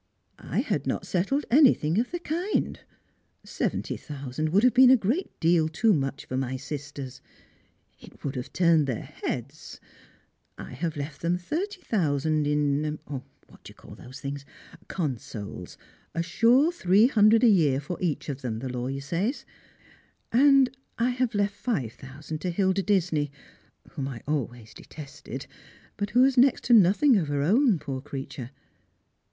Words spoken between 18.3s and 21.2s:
them, the lawyer says; and 1